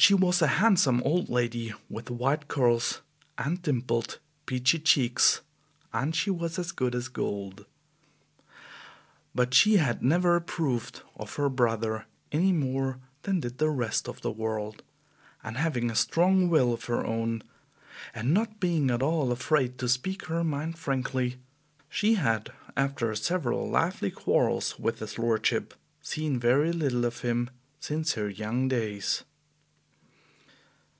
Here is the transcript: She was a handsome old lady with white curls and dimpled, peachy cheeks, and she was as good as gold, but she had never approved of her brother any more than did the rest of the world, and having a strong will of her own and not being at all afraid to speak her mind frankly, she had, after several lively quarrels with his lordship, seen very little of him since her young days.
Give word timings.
She 0.00 0.14
was 0.14 0.40
a 0.40 0.46
handsome 0.62 1.02
old 1.02 1.28
lady 1.28 1.74
with 1.90 2.08
white 2.08 2.46
curls 2.46 3.00
and 3.36 3.60
dimpled, 3.60 4.20
peachy 4.46 4.78
cheeks, 4.78 5.40
and 5.92 6.14
she 6.14 6.30
was 6.30 6.56
as 6.56 6.70
good 6.70 6.94
as 6.94 7.08
gold, 7.08 7.66
but 9.34 9.52
she 9.54 9.78
had 9.78 10.00
never 10.00 10.36
approved 10.36 11.02
of 11.16 11.34
her 11.34 11.48
brother 11.48 12.06
any 12.30 12.52
more 12.52 13.00
than 13.22 13.40
did 13.40 13.58
the 13.58 13.70
rest 13.70 14.08
of 14.08 14.20
the 14.20 14.30
world, 14.30 14.84
and 15.42 15.56
having 15.56 15.90
a 15.90 15.96
strong 15.96 16.48
will 16.48 16.72
of 16.72 16.84
her 16.84 17.04
own 17.04 17.42
and 18.14 18.32
not 18.32 18.60
being 18.60 18.92
at 18.92 19.02
all 19.02 19.32
afraid 19.32 19.78
to 19.78 19.88
speak 19.88 20.26
her 20.26 20.44
mind 20.44 20.78
frankly, 20.78 21.38
she 21.88 22.14
had, 22.14 22.52
after 22.76 23.12
several 23.16 23.68
lively 23.68 24.12
quarrels 24.12 24.78
with 24.78 25.00
his 25.00 25.18
lordship, 25.18 25.74
seen 26.00 26.38
very 26.38 26.72
little 26.72 27.04
of 27.04 27.20
him 27.20 27.50
since 27.80 28.12
her 28.12 28.28
young 28.30 28.68
days. 28.68 29.24